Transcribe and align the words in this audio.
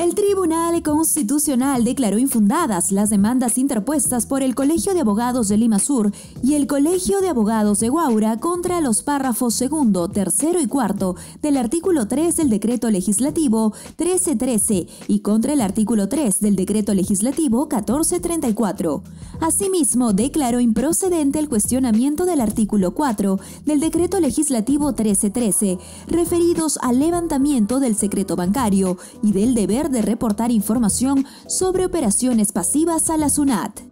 El 0.00 0.14
Tribunal 0.14 0.82
Constitucional 0.82 1.84
declaró 1.84 2.18
infundadas 2.18 2.90
las 2.90 3.10
demandas 3.10 3.58
interpuestas 3.58 4.24
por 4.24 4.42
el 4.42 4.54
Colegio 4.54 4.94
de 4.94 5.00
Abogados 5.00 5.48
de 5.48 5.58
Lima 5.58 5.78
Sur 5.78 6.10
y 6.42 6.54
el 6.54 6.66
Colegio 6.66 7.20
de 7.20 7.28
Abogados 7.28 7.80
de 7.80 7.90
Guaura 7.90 8.38
contra 8.38 8.80
los 8.80 9.02
párrafos 9.02 9.52
segundo, 9.54 10.08
tercero 10.08 10.58
y 10.58 10.66
cuarto 10.66 11.16
del 11.42 11.58
artículo 11.58 12.08
3 12.08 12.34
del 12.34 12.48
Decreto 12.48 12.90
Legislativo 12.90 13.74
1313 13.98 14.86
y 15.06 15.20
contra 15.20 15.52
el 15.52 15.60
artículo 15.60 16.08
3 16.08 16.40
del 16.40 16.56
Decreto 16.56 16.94
Legislativo 16.94 17.66
1434. 17.66 19.02
Asimismo, 19.42 20.14
declaró 20.14 20.60
improcedente 20.60 21.38
el 21.38 21.50
cuestionamiento 21.50 22.24
del 22.24 22.40
artículo 22.40 22.94
4 22.94 23.38
del 23.66 23.80
Decreto 23.80 24.18
Legislativo 24.18 24.86
1313, 24.86 25.78
referidos 26.08 26.78
al 26.80 27.00
levantamiento 27.00 27.80
del 27.80 27.96
secreto 27.96 28.34
bancario 28.34 28.96
y 29.22 29.32
del 29.32 29.52
deber 29.52 29.89
de 29.90 30.02
reportar 30.02 30.50
información 30.50 31.26
sobre 31.46 31.84
operaciones 31.84 32.52
pasivas 32.52 33.10
a 33.10 33.16
la 33.16 33.28
SUNAT. 33.28 33.89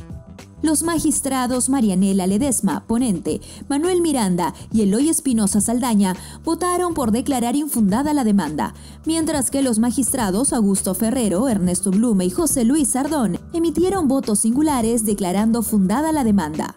Los 0.66 0.81
magistrados 0.81 1.69
Marianela 1.69 2.25
Ledesma, 2.25 2.88
ponente, 2.88 3.39
Manuel 3.69 4.02
Miranda 4.02 4.55
y 4.73 4.81
Eloy 4.81 5.09
Espinosa 5.09 5.61
Saldaña 5.61 6.16
votaron 6.44 6.95
por 6.95 7.11
declarar 7.11 7.55
infundada 7.55 8.16
la 8.16 8.23
demanda, 8.23 8.73
mientras 9.05 9.52
que 9.52 9.61
los 9.61 9.77
magistrados 9.77 10.53
Augusto 10.53 10.95
Ferrero, 10.95 11.47
Ernesto 11.49 11.91
Blume 11.91 12.25
y 12.25 12.31
José 12.31 12.63
Luis 12.63 12.89
Sardón 12.89 13.38
emitieron 13.53 14.08
votos 14.08 14.39
singulares 14.39 15.05
declarando 15.05 15.61
fundada 15.61 16.11
la 16.11 16.23
demanda 16.23 16.75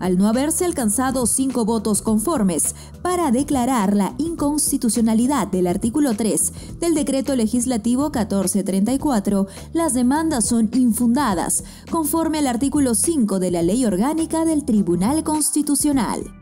al 0.00 0.18
no 0.18 0.26
haberse 0.26 0.64
alcanzado 0.64 1.26
cinco 1.26 1.64
votos 1.64 2.02
conformes 2.02 2.74
para 3.02 3.30
declarar 3.30 3.94
la 3.94 4.14
inconstitucionalidad 4.18 5.46
del 5.46 5.68
artículo 5.68 6.14
3 6.14 6.52
del 6.80 6.94
decreto 6.94 7.36
legislativo 7.36 8.06
1434, 8.06 9.46
las 9.72 9.94
demandas 9.94 10.46
son 10.46 10.68
infundadas, 10.72 11.62
conforme 11.90 12.38
al 12.38 12.48
artículo 12.48 12.94
5 12.94 13.38
de 13.38 13.50
la 13.50 13.62
Ley 13.62 13.84
Orgánica 13.84 14.44
del 14.44 14.64
Tribunal 14.64 15.22
Constitucional. 15.22 16.39